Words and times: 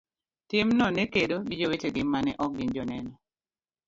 timno 0.49 0.85
ne 0.95 1.03
kedo 1.13 1.35
gi 1.47 1.55
jowetegi 1.61 2.01
ma 2.11 2.19
ne 2.25 2.31
ok 2.45 2.51
gin 2.57 2.71
Joneno. 2.75 3.11